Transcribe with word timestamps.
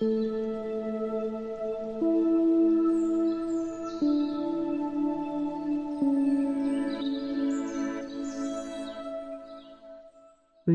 Please 0.00 0.08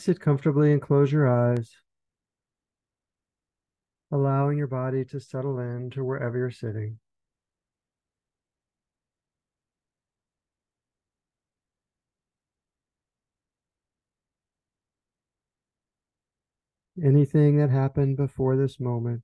sit 0.00 0.18
comfortably 0.20 0.72
and 0.72 0.80
close 0.80 1.12
your 1.12 1.28
eyes, 1.28 1.70
allowing 4.10 4.56
your 4.56 4.66
body 4.66 5.04
to 5.04 5.20
settle 5.20 5.58
in 5.58 5.90
to 5.90 6.02
wherever 6.02 6.38
you're 6.38 6.50
sitting. 6.50 6.98
Anything 17.02 17.56
that 17.56 17.70
happened 17.70 18.18
before 18.18 18.56
this 18.56 18.78
moment, 18.78 19.22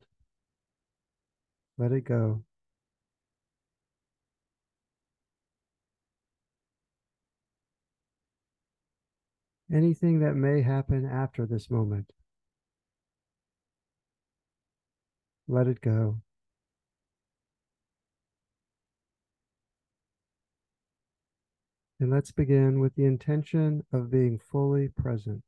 let 1.76 1.92
it 1.92 2.02
go. 2.06 2.42
Anything 9.70 10.20
that 10.20 10.36
may 10.36 10.62
happen 10.62 11.04
after 11.04 11.44
this 11.44 11.68
moment, 11.70 12.12
let 15.46 15.66
it 15.66 15.82
go. 15.82 16.22
And 22.00 22.10
let's 22.10 22.30
begin 22.30 22.80
with 22.80 22.94
the 22.94 23.04
intention 23.04 23.84
of 23.92 24.10
being 24.10 24.38
fully 24.38 24.88
present. 24.88 25.42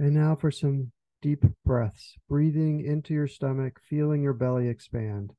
And 0.00 0.14
now 0.14 0.34
for 0.34 0.50
some 0.50 0.92
deep 1.20 1.44
breaths, 1.62 2.16
breathing 2.26 2.82
into 2.82 3.12
your 3.12 3.26
stomach, 3.26 3.78
feeling 3.86 4.22
your 4.22 4.32
belly 4.32 4.66
expand. 4.66 5.34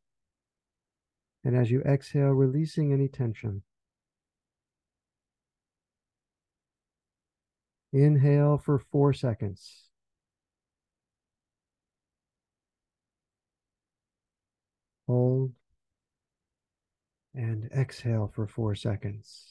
And 1.44 1.56
as 1.58 1.72
you 1.72 1.81
exhale, 1.81 2.30
releasing 2.30 2.94
any 2.94 3.08
tension. 3.08 3.64
Inhale 7.92 8.59
for 8.59 8.78
four 8.78 9.14
seconds. 9.14 9.89
Hold. 15.08 15.54
And 17.34 17.67
exhale 17.76 18.32
for 18.32 18.45
four 18.45 18.76
seconds. 18.76 19.51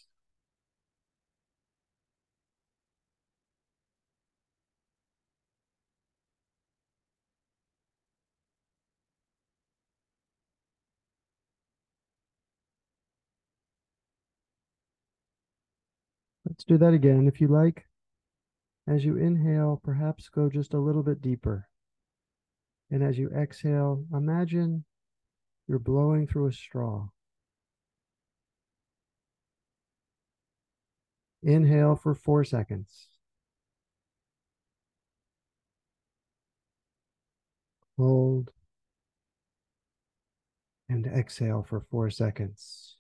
Let's 16.61 16.67
do 16.67 16.77
that 16.77 16.93
again 16.93 17.27
if 17.27 17.41
you 17.41 17.49
like. 17.49 17.87
As 18.87 19.03
you 19.03 19.17
inhale, 19.17 19.81
perhaps 19.83 20.29
go 20.29 20.51
just 20.51 20.75
a 20.75 20.79
little 20.79 21.03
bit 21.03 21.23
deeper. 21.23 21.71
And 22.91 23.03
as 23.03 23.17
you 23.17 23.31
exhale, 23.31 24.05
imagine 24.13 24.85
you're 25.67 25.79
blowing 25.79 26.27
through 26.27 26.49
a 26.49 26.53
straw. 26.53 27.09
Inhale 31.43 31.97
for 31.97 32.15
four 32.15 32.45
seconds. 32.45 33.09
Hold. 37.97 38.51
And 40.91 41.07
exhale 41.07 41.63
for 41.67 41.81
four 41.81 42.11
seconds. 42.11 43.00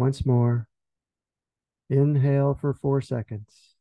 Once 0.00 0.24
more. 0.24 0.66
Inhale 1.90 2.54
for 2.54 2.72
four 2.72 3.02
seconds. 3.02 3.76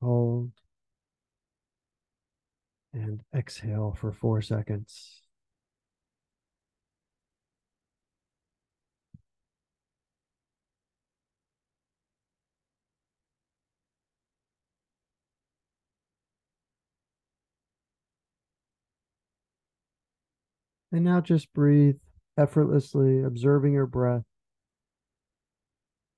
Hold. 0.00 0.52
And 2.92 3.22
exhale 3.32 3.92
for 3.98 4.10
four 4.12 4.42
seconds. 4.42 5.25
And 20.92 21.04
now 21.04 21.20
just 21.20 21.52
breathe 21.52 21.96
effortlessly, 22.36 23.22
observing 23.22 23.72
your 23.72 23.86
breath 23.86 24.24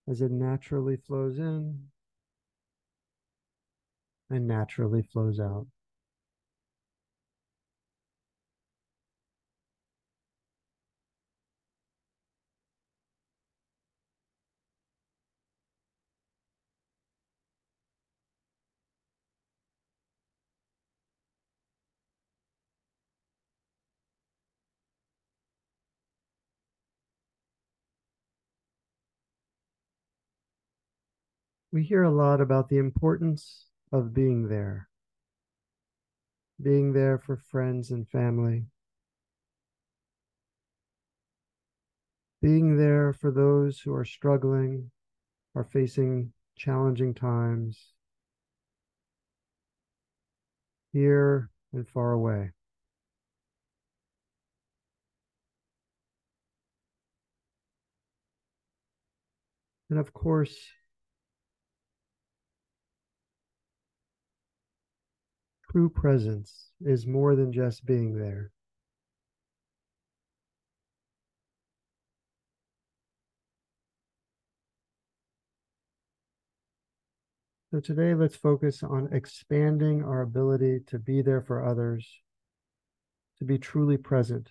as 0.07 0.21
it 0.21 0.31
naturally 0.31 0.97
flows 0.97 1.39
in 1.39 1.89
and 4.31 4.47
naturally 4.47 5.03
flows 5.03 5.41
out. 5.41 5.67
We 31.71 31.83
hear 31.83 32.03
a 32.03 32.11
lot 32.11 32.41
about 32.41 32.69
the 32.69 32.79
importance 32.79 33.67
of 33.93 34.15
being 34.15 34.49
there, 34.49 34.89
being 36.61 36.93
there 36.93 37.19
for 37.19 37.37
friends 37.37 37.91
and 37.91 38.09
family, 38.09 38.65
being 42.41 42.79
there 42.79 43.13
for 43.13 43.31
those 43.31 43.81
who 43.81 43.93
are 43.95 44.05
struggling, 44.05 44.91
are 45.55 45.65
facing 45.65 46.33
challenging 46.57 47.13
times, 47.13 47.93
here 50.93 51.51
and 51.73 51.87
far 51.87 52.13
away. 52.13 52.51
And 59.91 59.99
of 59.99 60.13
course, 60.13 60.55
true 65.79 65.89
presence 65.89 66.73
is 66.81 67.07
more 67.07 67.37
than 67.37 67.53
just 67.53 67.87
being 67.87 68.19
there. 68.19 68.51
So 77.71 77.79
today, 77.79 78.13
let's 78.15 78.35
focus 78.35 78.83
on 78.83 79.09
expanding 79.13 80.03
our 80.03 80.23
ability 80.23 80.81
to 80.89 80.99
be 80.99 81.23
there 81.23 81.43
for 81.43 81.65
others, 81.65 82.09
to 83.39 83.45
be 83.45 83.57
truly 83.57 83.99
present. 83.99 84.51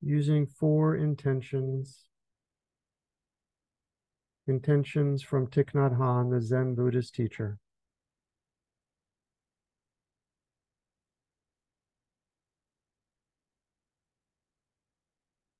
Using 0.00 0.46
four 0.46 0.96
intentions 0.96 2.04
Intentions 4.46 5.22
from 5.22 5.46
Thich 5.46 5.72
Nhat 5.72 5.98
Hanh, 5.98 6.30
the 6.30 6.42
Zen 6.42 6.74
Buddhist 6.74 7.14
teacher. 7.14 7.58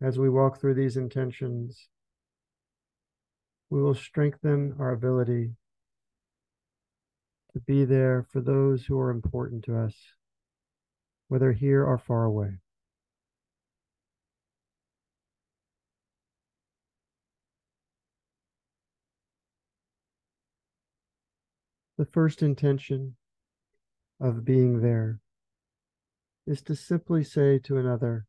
As 0.03 0.19
we 0.19 0.29
walk 0.29 0.61
through 0.61 0.75
these 0.75 0.99
intentions, 0.99 1.89
we 3.71 3.81
will 3.81 3.95
strengthen 3.95 4.75
our 4.79 4.93
ability 4.93 5.53
to 7.55 7.61
be 7.61 7.87
there 7.87 8.27
for 8.31 8.43
those 8.43 8.85
who 8.85 8.99
are 8.99 9.11
important 9.11 9.65
to 9.65 9.79
us. 9.79 9.95
whether 11.29 11.53
here 11.53 11.85
or 11.85 11.99
far 11.99 12.25
away. 12.25 12.59
The 21.97 22.05
first 22.05 22.43
intention 22.43 23.15
of 24.21 24.45
being 24.45 24.81
there 24.81 25.21
is 26.45 26.61
to 26.63 26.75
simply 26.75 27.23
say 27.23 27.59
to 27.61 27.79
another, 27.79 28.27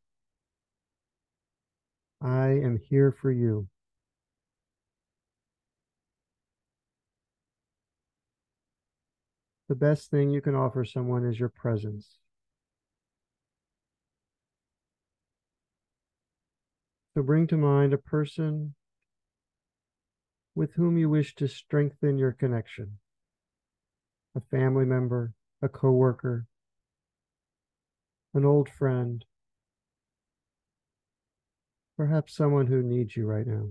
I 2.21 2.49
am 2.49 2.77
here 2.77 3.11
for 3.11 3.31
you. 3.31 3.67
The 9.67 9.75
best 9.75 10.11
thing 10.11 10.29
you 10.29 10.41
can 10.41 10.53
offer 10.53 10.85
someone 10.85 11.25
is 11.25 11.39
your 11.39 11.49
presence. 11.49 12.19
So 17.15 17.23
bring 17.23 17.47
to 17.47 17.57
mind 17.57 17.93
a 17.93 17.97
person 17.97 18.75
with 20.53 20.73
whom 20.75 20.99
you 20.99 21.09
wish 21.09 21.33
to 21.35 21.47
strengthen 21.47 22.19
your 22.19 22.31
connection 22.31 22.99
a 24.35 24.41
family 24.41 24.85
member, 24.85 25.33
a 25.61 25.69
coworker, 25.69 26.45
an 28.33 28.45
old 28.45 28.69
friend, 28.69 29.23
perhaps 31.95 32.35
someone 32.35 32.67
who 32.67 32.83
needs 32.83 33.15
you 33.15 33.25
right 33.25 33.47
now. 33.47 33.69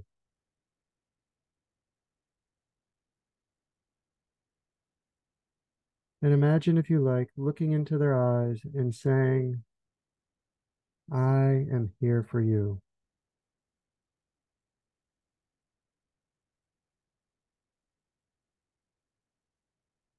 And 6.22 6.32
imagine, 6.32 6.78
if 6.78 6.88
you 6.88 7.00
like, 7.00 7.28
looking 7.36 7.72
into 7.72 7.98
their 7.98 8.18
eyes 8.18 8.62
and 8.74 8.94
saying, 8.94 9.62
I 11.12 11.66
am 11.70 11.92
here 12.00 12.22
for 12.22 12.40
you. 12.40 12.80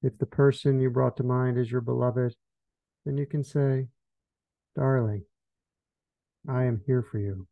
If 0.06 0.18
the 0.18 0.26
person 0.26 0.78
you 0.78 0.88
brought 0.88 1.16
to 1.16 1.24
mind 1.24 1.58
is 1.58 1.72
your 1.72 1.80
beloved, 1.80 2.36
then 3.04 3.16
you 3.16 3.26
can 3.26 3.42
say, 3.42 3.88
Darling, 4.76 5.24
I 6.48 6.62
am 6.62 6.80
here 6.86 7.02
for 7.02 7.18
you. 7.18 7.48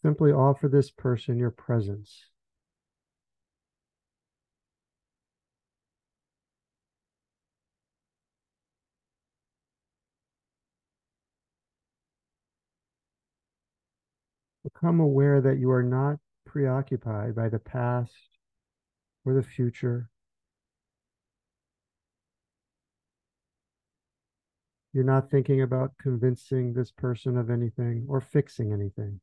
Simply 0.00 0.30
offer 0.30 0.68
this 0.68 0.88
person 0.88 1.36
your 1.36 1.50
presence. 1.50 2.26
Become 14.62 15.00
aware 15.00 15.40
that 15.40 15.58
you 15.58 15.72
are 15.72 15.82
not 15.82 16.20
preoccupied 16.46 17.34
by 17.34 17.48
the 17.48 17.58
past 17.58 18.33
or 19.24 19.34
the 19.34 19.42
future. 19.42 20.08
You're 24.92 25.04
not 25.04 25.30
thinking 25.30 25.60
about 25.60 25.98
convincing 25.98 26.72
this 26.72 26.92
person 26.92 27.36
of 27.36 27.50
anything 27.50 28.06
or 28.08 28.20
fixing 28.20 28.72
anything. 28.72 29.20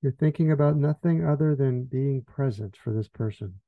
You're 0.00 0.12
thinking 0.12 0.50
about 0.50 0.76
nothing 0.76 1.24
other 1.24 1.54
than 1.54 1.84
being 1.84 2.22
present 2.22 2.76
for 2.76 2.92
this 2.92 3.08
person. 3.08 3.60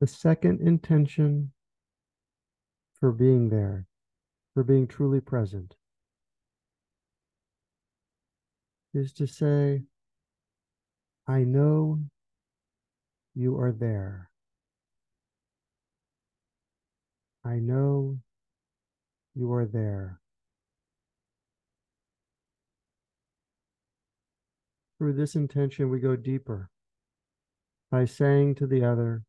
The 0.00 0.06
second 0.06 0.62
intention 0.62 1.52
for 2.98 3.12
being 3.12 3.50
there, 3.50 3.86
for 4.54 4.64
being 4.64 4.86
truly 4.86 5.20
present, 5.20 5.74
is 8.94 9.12
to 9.12 9.26
say, 9.26 9.82
I 11.28 11.44
know 11.44 12.00
you 13.34 13.58
are 13.58 13.72
there. 13.72 14.30
I 17.44 17.56
know 17.56 18.18
you 19.34 19.52
are 19.52 19.66
there. 19.66 20.20
Through 24.98 25.12
this 25.12 25.34
intention, 25.34 25.90
we 25.90 26.00
go 26.00 26.16
deeper 26.16 26.70
by 27.90 28.06
saying 28.06 28.54
to 28.56 28.66
the 28.66 28.82
other, 28.82 29.24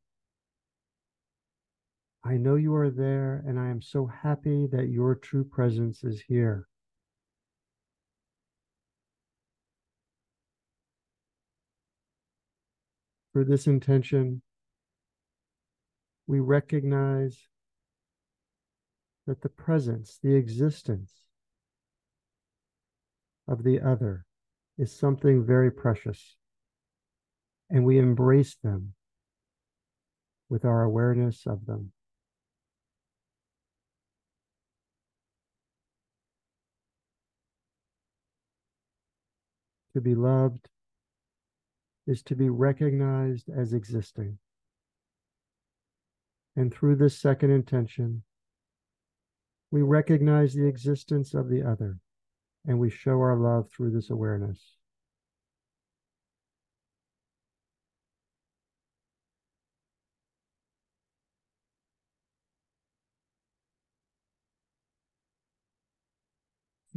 I 2.23 2.38
know 2.38 2.56
you 2.56 2.75
are 2.75 2.91
there, 2.91 3.44
and 3.47 3.59
I 3.59 3.69
am 3.69 3.81
so 3.81 4.06
happy 4.06 4.68
that 4.71 4.89
your 4.89 5.15
true 5.15 5.44
presence 5.44 6.03
is 6.03 6.21
here. 6.21 6.68
For 13.33 13.44
this 13.44 13.65
intention, 13.65 14.44
we 16.27 16.39
recognize 16.39 17.47
that 19.25 19.41
the 19.41 19.50
presence, 19.50 20.19
the 20.21 20.35
existence 20.35 21.12
of 23.47 23.63
the 23.63 23.81
other 23.81 24.25
is 24.77 24.95
something 24.95 25.44
very 25.44 25.71
precious, 25.71 26.35
and 27.69 27.83
we 27.83 27.97
embrace 27.97 28.56
them 28.63 28.94
with 30.50 30.65
our 30.65 30.83
awareness 30.83 31.47
of 31.47 31.65
them. 31.65 31.94
To 39.94 40.02
be 40.02 40.16
loved 40.16 40.69
is 42.07 42.24
to 42.24 42.36
be 42.36 42.50
recognized 42.50 43.50
as 43.50 43.74
existing. 43.74 44.38
And 46.56 46.74
through 46.74 46.95
this 46.95 47.18
second 47.18 47.52
intention, 47.52 48.24
we 49.69 49.81
recognize 49.81 50.54
the 50.54 50.68
existence 50.68 51.33
of 51.33 51.50
the 51.50 51.64
other 51.64 51.98
and 52.66 52.80
we 52.80 52.90
show 52.90 53.19
our 53.21 53.36
love 53.36 53.69
through 53.69 53.92
this 53.92 54.10
awareness. 54.10 54.76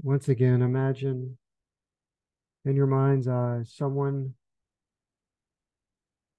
Once 0.03 0.29
again, 0.29 0.61
imagine 0.61 1.39
in 2.65 2.77
your 2.77 2.87
mind's 2.87 3.29
eye 3.29 3.63
someone 3.65 4.35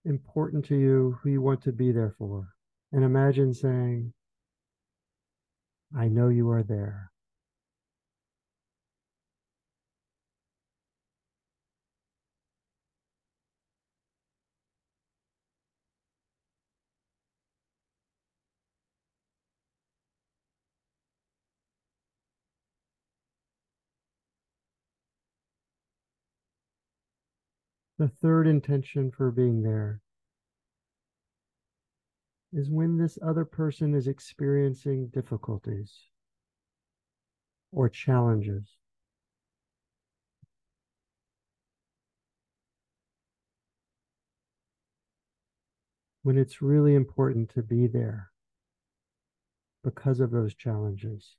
important 0.06 0.66
to 0.66 0.76
you 0.76 1.18
who 1.22 1.30
you 1.30 1.42
want 1.42 1.62
to 1.64 1.72
be 1.72 1.92
there 1.92 2.14
for. 2.18 2.50
And 2.92 3.04
imagine 3.04 3.54
saying, 3.54 4.14
I 5.98 6.08
know 6.08 6.30
you 6.30 6.50
are 6.52 6.64
there. 6.64 7.12
The 27.98 28.10
third 28.10 28.46
intention 28.46 29.10
for 29.10 29.32
being 29.32 29.64
there 29.64 30.02
is 32.52 32.70
when 32.70 32.98
this 32.98 33.18
other 33.22 33.46
person 33.46 33.94
is 33.94 34.08
experiencing 34.08 35.08
difficulties 35.08 35.94
or 37.72 37.88
challenges. 37.88 38.64
When 46.24 46.38
it's 46.38 46.62
really 46.62 46.96
important 46.96 47.50
to 47.52 47.62
be 47.62 47.88
there 47.88 48.32
because 49.84 50.20
of 50.20 50.32
those 50.32 50.54
challenges. 50.54 51.38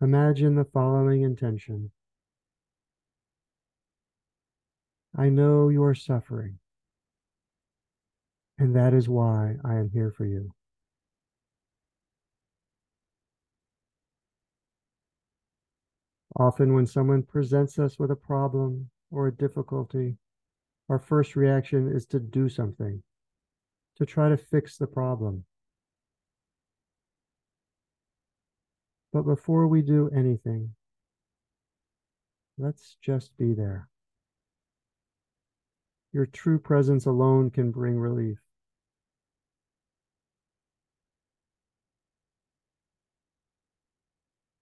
Imagine 0.00 0.54
the 0.54 0.64
following 0.64 1.22
intention 1.22 1.90
I 5.16 5.28
know 5.28 5.68
you 5.68 5.82
are 5.84 5.94
suffering, 5.94 6.58
and 8.58 8.74
that 8.74 8.92
is 8.92 9.08
why 9.08 9.56
I 9.64 9.76
am 9.76 9.90
here 9.90 10.10
for 10.10 10.24
you. 10.24 10.52
Often, 16.36 16.74
when 16.74 16.86
someone 16.86 17.22
presents 17.22 17.78
us 17.78 17.96
with 17.96 18.10
a 18.10 18.16
problem 18.16 18.90
or 19.12 19.28
a 19.28 19.34
difficulty, 19.34 20.16
our 20.88 20.98
first 20.98 21.36
reaction 21.36 21.88
is 21.94 22.06
to 22.06 22.18
do 22.18 22.48
something, 22.48 23.00
to 23.96 24.04
try 24.04 24.28
to 24.28 24.36
fix 24.36 24.76
the 24.76 24.88
problem. 24.88 25.44
But 29.12 29.22
before 29.22 29.68
we 29.68 29.80
do 29.80 30.10
anything, 30.10 30.74
let's 32.58 32.96
just 33.00 33.36
be 33.38 33.54
there. 33.54 33.88
Your 36.14 36.26
true 36.26 36.60
presence 36.60 37.06
alone 37.06 37.50
can 37.50 37.72
bring 37.72 37.98
relief. 37.98 38.38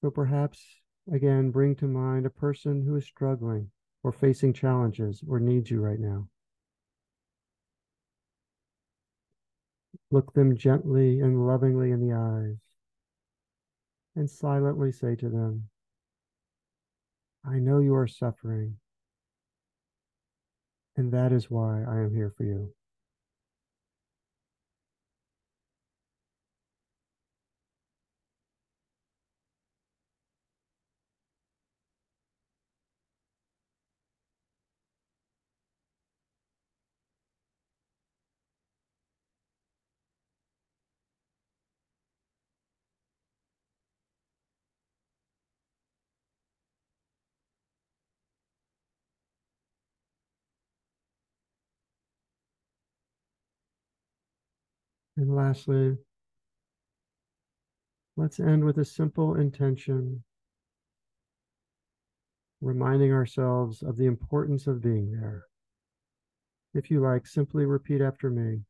So 0.00 0.10
perhaps, 0.10 0.64
again, 1.12 1.50
bring 1.50 1.76
to 1.76 1.86
mind 1.86 2.24
a 2.24 2.30
person 2.30 2.86
who 2.86 2.96
is 2.96 3.04
struggling 3.04 3.70
or 4.02 4.12
facing 4.12 4.54
challenges 4.54 5.22
or 5.28 5.40
needs 5.40 5.70
you 5.70 5.82
right 5.82 6.00
now. 6.00 6.30
Look 10.10 10.32
them 10.32 10.56
gently 10.56 11.20
and 11.20 11.46
lovingly 11.46 11.90
in 11.90 12.00
the 12.00 12.14
eyes 12.14 12.56
and 14.16 14.30
silently 14.30 14.90
say 14.90 15.16
to 15.16 15.28
them, 15.28 15.68
I 17.44 17.58
know 17.58 17.80
you 17.80 17.94
are 17.94 18.06
suffering 18.06 18.78
and 20.96 21.12
that 21.12 21.32
is 21.32 21.50
why 21.50 21.82
I 21.82 22.00
am 22.00 22.14
here 22.14 22.32
for 22.36 22.44
you. 22.44 22.72
And 55.16 55.34
lastly, 55.34 55.96
let's 58.16 58.40
end 58.40 58.64
with 58.64 58.78
a 58.78 58.84
simple 58.84 59.34
intention, 59.34 60.24
reminding 62.60 63.12
ourselves 63.12 63.82
of 63.82 63.96
the 63.96 64.06
importance 64.06 64.66
of 64.66 64.82
being 64.82 65.12
there. 65.12 65.44
If 66.74 66.90
you 66.90 67.00
like, 67.00 67.26
simply 67.26 67.66
repeat 67.66 68.00
after 68.00 68.30
me. 68.30 68.62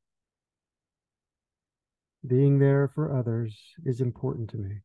Being 2.27 2.59
there 2.59 2.89
for 2.89 3.17
others 3.17 3.57
is 3.85 4.01
important 4.01 4.51
to 4.51 4.57
me. 4.57 4.81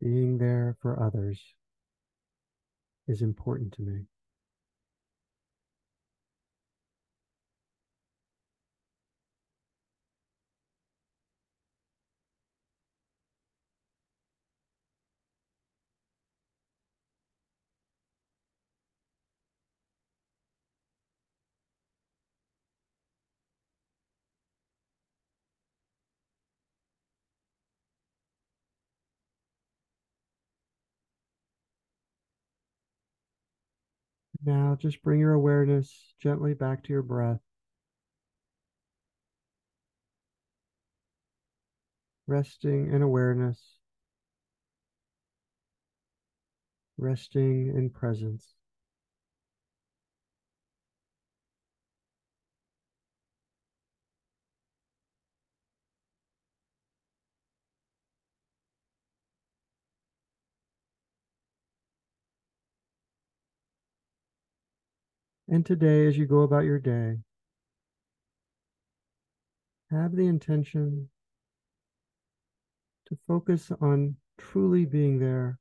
Being 0.00 0.38
there 0.38 0.76
for 0.80 1.00
others 1.00 1.40
is 3.06 3.22
important 3.22 3.72
to 3.74 3.82
me. 3.82 4.06
Now 34.44 34.76
just 34.76 35.02
bring 35.02 35.20
your 35.20 35.32
awareness 35.32 36.14
gently 36.20 36.52
back 36.52 36.84
to 36.84 36.92
your 36.92 37.02
breath. 37.02 37.40
Resting 42.26 42.92
in 42.92 43.00
awareness, 43.02 43.78
resting 46.96 47.68
in 47.76 47.90
presence. 47.90 48.54
And 65.52 65.66
today, 65.66 66.06
as 66.06 66.16
you 66.16 66.24
go 66.24 66.40
about 66.40 66.64
your 66.64 66.78
day, 66.78 67.18
have 69.90 70.16
the 70.16 70.26
intention 70.26 71.10
to 73.06 73.18
focus 73.28 73.70
on 73.78 74.16
truly 74.38 74.86
being 74.86 75.18
there 75.18 75.58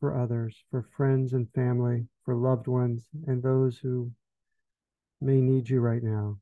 for 0.00 0.20
others, 0.20 0.64
for 0.72 0.88
friends 0.96 1.34
and 1.34 1.52
family, 1.54 2.08
for 2.24 2.34
loved 2.34 2.66
ones, 2.66 3.06
and 3.28 3.40
those 3.40 3.78
who 3.78 4.10
may 5.20 5.40
need 5.40 5.70
you 5.70 5.78
right 5.78 6.02
now, 6.02 6.40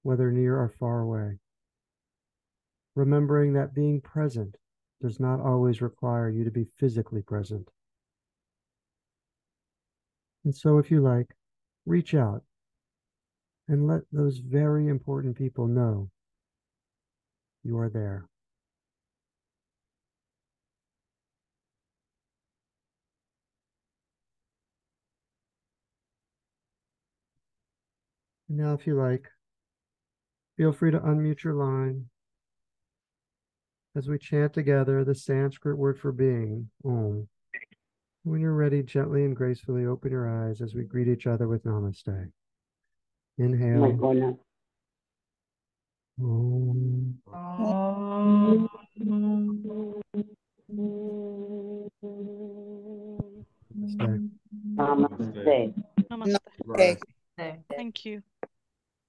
whether 0.00 0.32
near 0.32 0.56
or 0.56 0.72
far 0.80 1.00
away. 1.00 1.38
Remembering 2.94 3.52
that 3.52 3.74
being 3.74 4.00
present 4.00 4.56
does 5.02 5.20
not 5.20 5.38
always 5.38 5.82
require 5.82 6.30
you 6.30 6.44
to 6.44 6.50
be 6.50 6.64
physically 6.78 7.20
present. 7.20 7.68
And 10.44 10.54
so, 10.54 10.78
if 10.78 10.90
you 10.90 11.00
like, 11.00 11.34
reach 11.86 12.14
out 12.14 12.42
and 13.68 13.86
let 13.86 14.02
those 14.12 14.38
very 14.38 14.88
important 14.88 15.36
people 15.36 15.66
know 15.66 16.10
you 17.62 17.78
are 17.78 17.88
there. 17.88 18.28
And 28.48 28.58
now, 28.58 28.74
if 28.74 28.86
you 28.86 28.94
like, 28.94 29.28
feel 30.56 30.72
free 30.72 30.90
to 30.90 30.98
unmute 30.98 31.44
your 31.44 31.54
line 31.54 32.06
as 33.94 34.08
we 34.08 34.18
chant 34.18 34.52
together 34.52 35.04
the 35.04 35.14
Sanskrit 35.14 35.78
word 35.78 35.98
for 35.98 36.12
being, 36.12 36.70
Om. 36.84 37.28
When 38.24 38.40
you're 38.40 38.54
ready, 38.54 38.84
gently 38.84 39.24
and 39.24 39.34
gracefully 39.34 39.84
open 39.84 40.12
your 40.12 40.28
eyes 40.28 40.60
as 40.60 40.74
we 40.74 40.84
greet 40.84 41.08
each 41.08 41.26
other 41.26 41.48
with 41.48 41.64
Namaste. 41.64 42.30
Inhale. 43.36 44.38
Om. 46.20 47.18
Om. 47.32 48.68
Namaste. 53.72 54.22
Namaste. 54.76 55.74
Namaste. 56.10 56.98
Thank 57.74 58.04
you. 58.04 58.22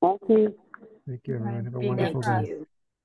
Thank 0.01 1.27
you, 1.27 1.35
everyone. 1.35 1.65
Have 1.65 1.75
a 1.75 1.79
wonderful 1.79 2.21
day. 2.21 2.65